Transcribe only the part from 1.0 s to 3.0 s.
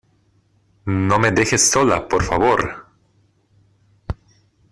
me dejes sola, por favor.